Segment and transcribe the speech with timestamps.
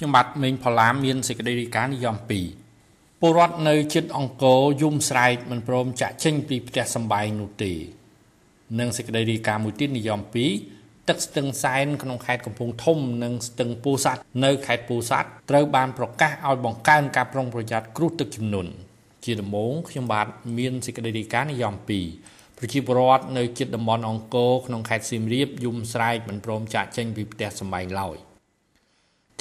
[0.00, 2.16] ខ្ញុំបាទមេងផល្លាមានសេចក្តីរាយការណ៍និយម
[2.68, 7.72] 2ពលរដ្ឋនៅជិតអង្គរយំស្រែកមិនព្រមចាក់ចេញពីផ្ទះសម្បែងនោះទេ
[8.78, 10.20] និងសេចក្តីរាយការណ៍មួយទៀតនិយម
[10.64, 18.70] 2ទឹកស្ទឹងសែនក្នុងខេត្តកំពង់ធំនិងស្ទឹងពោធិ៍សាត់នៅខេត្តពោធិ៍សាត់ត្រូវបានប្រកាសឲ្យបង្កើនការប្រុងប្រយ័ត្នគ្រោះទឹកជំនន់
[19.24, 20.26] ជាដំបូងខ្ញុំបាទ
[20.58, 21.74] មានសេចក្តីរាយការណ៍និយម
[22.16, 28.18] 2ប្រជាពលរដ្ឋនៅជិតតំបន់អង្គរក្នុងខេត្តសៀមរាបយំស្រែកមិនព្រមចាក់ចេញពីផ្ទះសម្បែងឡើយ។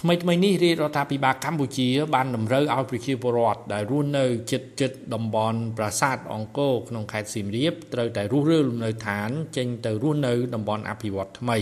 [0.02, 11.58] ថ្មីថ្មីនេះរាជរដ្ឋាភិបាលកម្ពុជា បានតម្រូវឲ្យប្រជាពលរដ្ឋដែលរស់នៅជិតជិតតំបន់ប្រាសាទអង្គរក្នុងខេត្តសៀមរាបត្រូវតែរុះរើលំនៅឋាន ចេញទៅរស់នៅតំបន់អភិវឌ្ឍថ្មី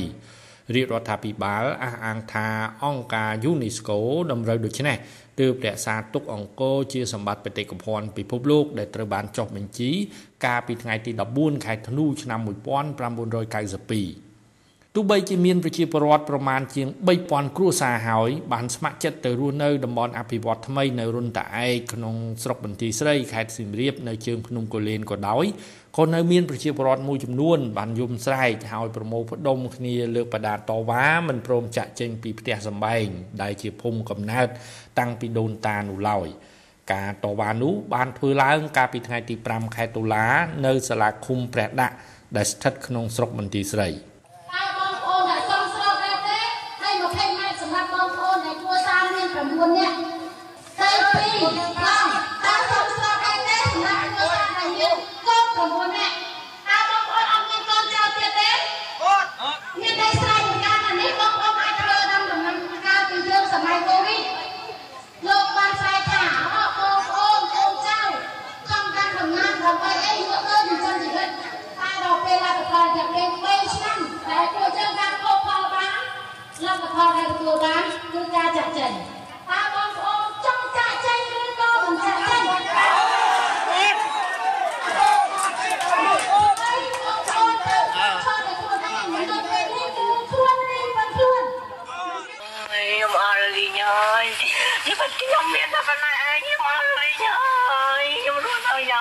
[0.76, 2.48] រាជរដ្ឋាភិបាលអះអាងថា
[2.84, 3.98] អង្គការ UNESCO
[4.32, 4.98] តម្រូវដូច្នេះ
[5.40, 9.92] ទើបរក្សាទុកអង្គរជាសម្បត្តិបេតិកភណ្ឌពិភពលោកដែលត្រូវបានចុះបញ្ជី
[10.46, 14.27] កាលពីថ្ងៃទី14ខែធ្នូឆ្នាំ1992
[15.00, 16.88] ទោះបីជាមានប្រជាពលរដ្ឋប្រមាណជាង
[17.24, 25.46] 3000គ្រួសារហើយបានស្ម័គ្រចិត្តទៅរស់នៅតំបន់អភិវឌ្ឍថ្មីនៅរុនតាឯកក្នុងស្រុកបន្ទាយស្រីខេត្តសៀមរាបនៅជើងភ្នំកូលែនក៏ដោយ
[25.98, 33.08] ក៏នៅមានប្រជាពលរដ្ឋមួយចំនួនបានយំស្រែកហើយប្រមូលផ្ដុំគ្នាលើកបដាតវ៉ាមិនព្រមចាក់ចេញពីផ្ទះសម្បែង
[33.42, 34.48] ដែលជាភូមិកំណើត
[35.00, 36.28] តាំងពីដូនតានោះឡើយ
[36.94, 40.26] ការតវ៉ានោះបានធ្វើឡើងកាលពីថ្ងៃទី5ខែតុលា
[40.66, 41.96] នៅសាលាឃុំព្រះដាក់
[42.36, 43.90] ដែលស្ថិតក្នុងស្រុកបន្ទាយស្រី។
[51.48, 51.97] ខ្ញុំ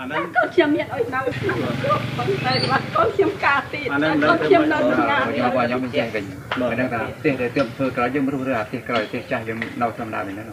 [0.00, 6.24] អាហ្នឹងកូនខ្ញុំមានអុយនៅក្នុងគ្រប់បងទៅបាត់កូនខ្ញុំកាទៀតអាហ្នឹងកូនខ្ញុំនៅក្នុងងានខ្ញុំបាទខ្ញុំមិនចេះវិញ
[6.60, 10.48] មិនដឹងថាផ្ទះដែលទើបធ្វើក្រោយយើងរស់រើអាផ្ទះក្រោយផ្ទះចាស់យើងនៅធម្មតាវិញហ្នឹង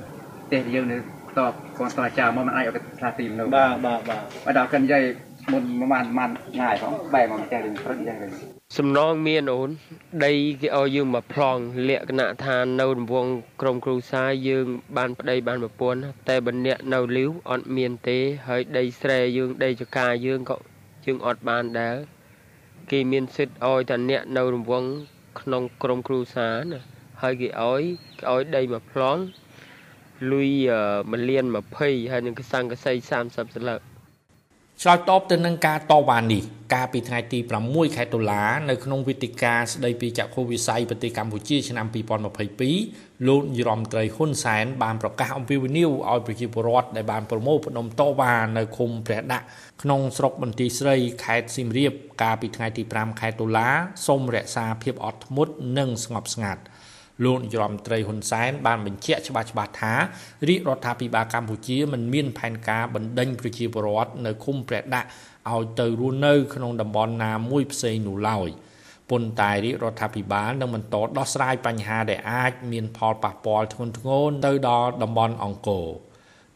[0.45, 0.97] ផ្ទះយើងនៅ
[1.39, 5.03] តបកូនតចាមកមិនអាចឲ្យផ្លាទីនៅបាទបាទបាទបើដល់កិនយាយ
[5.51, 8.29] មុនប្រហែលប្រហែលងាយផងបែរមកចេះវិញព្រឹកចេះវិញ
[8.77, 9.69] សំណងមានអូន
[10.25, 14.65] ដីគេឲ្យយើងមកប្លង់លក្ខណៈថានៅរង្វង់ក្រមគ្រូសាយើង
[14.97, 18.17] បានប្តីបានប្រពន្ធតែបើអ្នកនៅលីវអត់មានទេ
[18.47, 20.57] ហើយដីស្រែយើងដីចកាយើងក៏
[21.05, 21.95] យើងអត់បានដែរ
[22.91, 24.89] គេមានសិទ្ធឲ្យតែអ្នកនៅរង្វង់
[25.39, 26.79] ក្នុងក្រមគ្រូសាណា
[27.21, 27.81] ហើយគេឲ្យ
[28.19, 29.21] គេឲ្យដីមកប្លង់
[30.31, 30.51] លុយ
[30.89, 31.45] 1លាន
[31.77, 33.81] 20ហើយនឹងកសង្កសី30សន្លឹក
[34.81, 36.43] ឆ្លើយតបទៅនឹងការតវ៉ានេះ
[36.73, 41.85] កាលពីថ្ងៃទី6ខែតុលានៅក្នុងវេទិកាស្ដីពីចក្ខុវិស័យប្រទេសកម្ពុជាឆ្នាំ
[42.55, 49.45] 2022លោកយរមត្រីហ៊ុនសែនបានប្រកាសអំពាវនាវឲ្យប្រជាពលរដ្ឋដែលបានប្រមូលផ្ដុំតវ៉ានៅឃុំព្រះដាក់
[49.81, 53.69] ក្នុងស្រុកបន្ទាយស្រីខេត្តសៀមរាបកាលពីថ្ងៃទី5ខែតុលា
[54.07, 56.61] សូមរក្សាភាពអត់ធ្មត់និងស្ងប់ស្ងាត់
[57.23, 59.93] លោកនាយរដ្ឋមន្ត្រីហ៊ុនសែនបានបញ្ជាក់ច្បាស់ច្បាស់ថា
[60.47, 65.07] រាជរដ្ឋាភិបាលកម្ពុជាមិនមានផែនការបណ្ដេញប្រជាពលរដ្ឋនៅឃុំព្រះដាក់
[65.51, 68.49] ឲ្យទៅរស់នៅក្នុងតំបន់ណាមួយផ្សេងនោះឡើយ
[69.09, 75.87] ប៉ុន្តែរាជរដ្ឋាភិបាលនឹងបន្តដោះស្រាយបញ្ហាដែលអាចមានផលប៉ះពាល់ធ្ងន់ធ្ងរទៅដល់តំបន់អង្គរ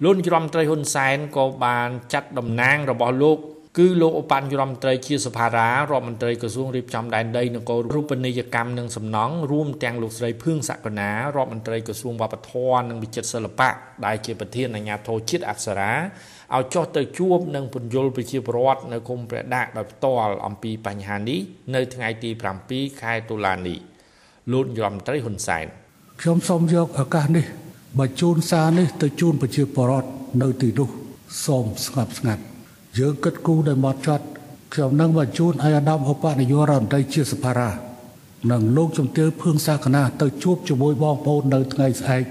[0.03, 3.37] លោកនាយរដ្ឋមន្ត្រីហ៊ុនសែនក៏បានចាត់តំណាងរបស់លោក
[3.79, 13.69] គឺលោកឧបញ្ញរដ្ឋមន្ត្រីជាសភារារដ្ឋមន្ត្រីក្រសួងរៀបចំដែនដីនគររូបនីយកម្មនិងសំណង់រួមទាំងលោកស្រីភឿងសក្កណារដ្ឋមន្ត្រីក្រសួងវប្បធម៌និងវិចិត្រសិល្បៈ
[14.05, 15.91] ដែលជាប្រធានអាជ្ញាធរជាតិអប្សរា
[16.55, 21.39] ឲ្យចុះទៅជួបនិងពន្យល់ប្រជាពលរដ្ឋនៅគុំព្រះដាក់ដោយផ្ទាល់អំពីបញ្ហានេះ
[21.75, 22.29] នៅថ្ងៃទី
[22.65, 23.77] 7ខែតុលានេះ
[24.51, 25.65] លោករដ្ឋមន្ត្រីហ៊ុនសែន
[26.21, 27.45] ខ្ញុំសូមយកឱកាសនេះ
[27.99, 30.09] បញ្ជូនសារនេះទៅជូនប្រជាពលរដ្ឋ
[30.41, 30.89] នៅទីនោះ
[31.45, 32.43] សូមស្ងប់ស្ងាត់
[32.97, 34.25] យើងគិតគូរដោយមកចត់
[34.73, 37.69] ខ្ញុំនឹងបញ្ជូនឲ្យអាដាមឧបនាយករដ្ឋមន្ត្រីជាសភារា
[38.51, 42.23] និងលោកជំទាវភឿងសាកណាទៅជួបជាមួយបងប្អូននៅថ្ងៃស្អែក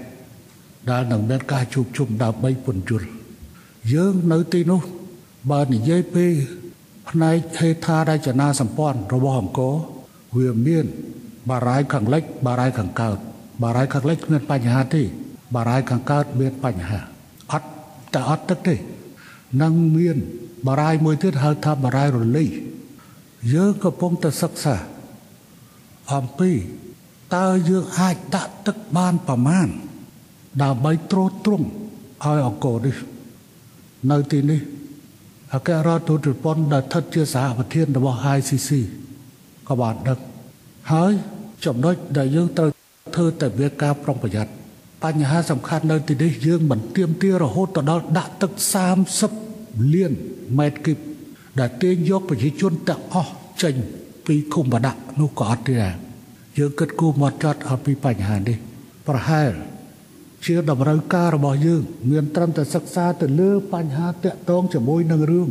[0.91, 3.07] ដែលនឹងមានការជួបជុំដើម្បីពន្យល់
[3.93, 4.81] យើងនៅទីនោះ
[5.51, 6.25] បើនិយាយពី
[7.09, 9.75] ផ្នែកហេដ្ឋារចនាសម្ព័ន្ធរបស់អង្គរ
[10.37, 10.85] វាមាន
[11.49, 13.17] បារាយខាងលិច បារាយខាងកើត
[13.63, 15.03] បារាយខាងលិចគ្មានបញ្ហាទេ
[15.55, 16.99] បារាយខាងកើតមានបញ្ហា
[17.51, 17.67] អត់
[18.13, 18.75] តែអត់ទឹកទេ
[19.61, 20.17] នឹងមាន
[20.67, 22.45] បារាយមួយទៀតហៅថាបារាយរលី
[23.53, 24.75] យើងកំពុងតែសិក្សា
[26.13, 26.51] អំពី
[27.35, 29.67] តើយើងអាចដាក់ទឹកបានប្រមាណ
[30.63, 32.95] ដើម្បីត្រួតត្រងឲ្យអង្គរនេះ
[34.11, 34.59] នៅទីនេះ
[35.53, 38.69] អគ្គរដ្ឋទូតជប៉ុនដែលស្ថិតជាសហប្រធានរបស់ ICC
[39.67, 40.19] ក៏បានដឹក
[40.91, 41.11] ហើយ
[41.65, 42.69] ចំណុចដែលយើងត្រូវ
[43.15, 44.51] ធ្វើតែវាការប្រុងប្រយ័ត្ន
[45.03, 48.51] បញ្ហាសំខាន់នៅទីនេះយើងមិនទៀមទារហូតទៅដល់ដាក់ទឹក
[49.03, 49.48] 30
[49.93, 50.11] លាន
[50.57, 50.97] ម៉ែត្រគីប
[51.59, 53.31] ដែលទាញយកប្រជាជនទាំងអស់
[53.63, 53.75] ចេញ
[54.25, 55.95] ពីឃុំបដាក់នោះក៏អត់ទេដែរ
[56.57, 58.57] យើងគិតគូរមកចត់អំពីបញ្ហានេះ
[59.07, 59.51] ប្រហែល
[60.45, 61.81] ជាតម្រូវការរបស់យើង
[62.11, 65.49] មានត្រឹមតែសិក្សាទៅលើបញ្ហាតាក់ទងជាមួយនឹងរឿង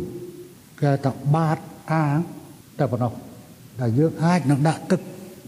[0.81, 1.59] គេថាបាត
[1.93, 2.19] អាង
[2.79, 3.13] តែប៉ុណ្ណោះ
[3.81, 5.01] ដែលយើងអាចនឹងដាក់ទឹក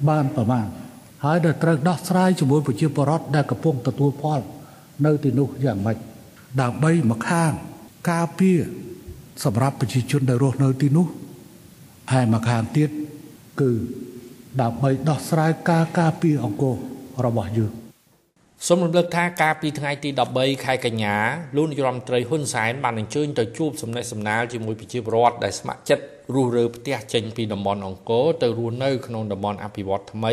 [0.08, 0.66] បានប្រមាណ
[1.24, 4.40] ហើយដែលត្រូវដោះស្រាយជាមួយប្រជាពលរដ្ឋដែលកំពុងទទួលផល
[5.04, 5.96] នៅទីនោះយ៉ាងម៉េច
[6.60, 7.52] ដើម្បីមកខាង
[8.08, 8.60] ការពារ
[9.44, 11.06] សម្រាប់ប្រជាជនដែលរស់នៅទីនោះ
[12.12, 12.90] ហើយមកខាងទៀត
[13.60, 13.70] គឺ
[14.60, 16.76] ដើម្បីដោះស្រាយការការពារអង្គរ
[17.26, 17.72] របស់យើង
[18.66, 21.16] សូមរំលឹកថាកាលពីថ្ងៃទី13ខែកញ្ញា
[21.56, 26.04] លោកនាយរដ្ឋមន្ត្រីហ៊ុនសែនបានអញ្ជើញទៅជួបសំណេះសំណាលជាមួយប្រជាពលរដ្ឋដែលស្ម័គ្រចិត្ត
[26.34, 30.32] រស់រើផ្ទះចេញពីតំបន់អង្គរទៅរស់នៅក្នុងតំបន់អភិវឌ្ឍថ្មី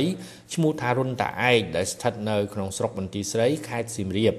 [0.53, 4.33] ឈ្មោះថារុនតាឯកដែលស្ថិតនៅក្នុងស្រុកបន្ទាយស្រីខេត្តសៀមរាប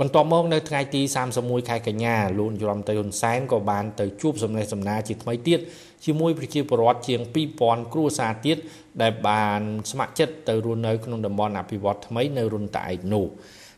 [0.00, 1.02] បន្ទាប់មកនៅថ្ងៃទី
[1.36, 5.60] 31ខែកញ្ញាលោកនាយរដ្ឋមន្ត្រីហ៊ុនសែនក៏បានទៅជួបសំណេះសំណាលជាថ្មីទៀត
[6.04, 7.20] ជាមួយប្រជាពលរដ្ឋជាង
[7.56, 8.56] 2000គ្រួសារទៀត
[9.02, 9.60] ដែលបាន
[9.90, 13.26] ស្ម័គ្រចិត្តទៅរស់នៅក្នុងតំបន់អភិវឌ្ឍថ្មីនៅរុនតាឯកនោះ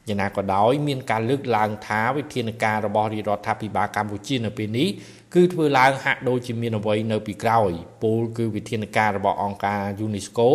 [0.09, 4.89] យ៉ាងណាក៏ដោយមានការលើកឡើងថាវិធានការរបស់រាជរដ្ឋាភិបាលកម្ពុជានៅពេលនេះ
[5.35, 7.71] គឺធ្វើឡើងហាក់ដូចជាមានអ្វីនៅពីក្រោយ
[8.03, 10.49] ពលគឺវិធានការរបស់អង្គការ UNESCO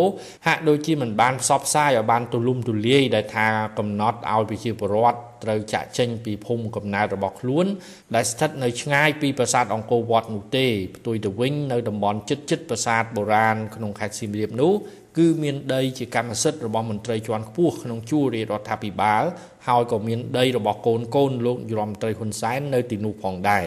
[0.46, 3.46] ហាក់ដូចជាមិនបានផ្សព្វផ្សាយឲ្យបានទូលំទូលាយដែលថា
[3.78, 7.66] កំណត់ឲ្យប្រជាពលរដ្ឋត្រូវចាក់ចេញពីភូមិកំណើតរបស់ខ្លួន
[8.14, 14.72] ដែលស្ថិតនៅឆ្ងាយពីប្រាសាទអង្គរវត្តនោះទេផ្ទុយទៅវិញនៅតំបន់ជិតជិតប្រាសាទបុរាណក្នុងខេត្តសៀមរាបនោះ
[15.18, 19.22] គឺមានដីជាកម្មសិទ្ធិរបស់មន្ត្រីជាន់ខ្ពស់ក្នុងជួររាជរដ្ឋាភិបាល
[19.68, 23.66] ហើយក៏មានដីរបស់កូនកូនលោករដ្ឋមន្ត្រីហ៊ុនសែននៅទីនោះផងដែរ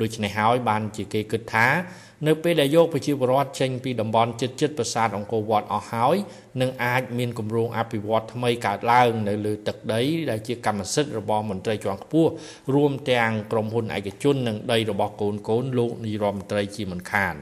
[0.00, 1.66] ដូច្នេះហើយបានជាគេគិតថា
[2.26, 6.16] នៅពេលដែលយកប្រជាពលរដ្ឋចេញពីតំបន់ជិតជិតប្រាសាទអង្គរវត្តអស់ហើយ
[6.60, 12.30] នឹងអាចមានគម្រោងអភិវឌ្ឍថ្មីកើតឡើងនៅលើទឹកដីដែលជាកម្មសិទ្ធិរបស់មន្ត្រីជាន់ខ្ពស់
[12.74, 17.36] រួមទាំងក្រុមហ៊ុនឯកជននិងដីរបស់កូនកូនលោកនាយរដ្ឋមន្ត្រីជាមិនខាន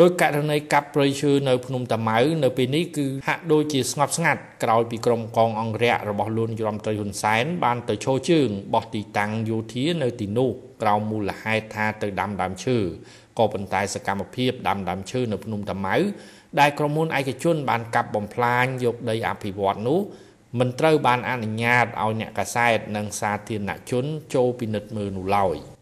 [0.00, 10.50] ដោយករណីកាប់ព្រៃឈើនៅភ្នំតាម៉ៅនៅពេលនេះគឺហាក់ដូចជាស្ងប់ស្ងាត់ក្រោយពីក្រុមកងអង្គរៈរបស់លោកនាយរដ្ឋមន្ត្រីហ៊ុនសែនបានទៅឈរជើងបោះទីតាំងយោធានៅទីនោះ
[10.82, 12.78] ក្រោមមូលហេតុថាទៅដាំដើមឈើ
[13.38, 15.96] ក៏ប៉ុន្តែសកម្មភាពដាំដើមឈើនៅភ្នំតាម៉ៅ
[16.60, 20.00] ដែលក្រុមហ៊ុនឯកជនបានកាប់បំផ្លាញយកដីអភិវឌ្ឍនោះ
[20.58, 24.04] មិនត្រូវបានអនុញ្ញាតឲ្យអ្នកកាសែតនិងសាធារណជន
[24.34, 25.58] ចូលពិនិត្យមើលនោះឡើយ។